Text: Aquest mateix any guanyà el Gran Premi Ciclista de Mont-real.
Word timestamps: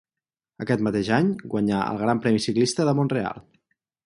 Aquest 0.63 0.81
mateix 0.87 1.11
any 1.17 1.29
guanyà 1.53 1.83
el 1.91 2.01
Gran 2.05 2.23
Premi 2.25 2.43
Ciclista 2.47 2.89
de 2.89 2.97
Mont-real. 3.03 3.45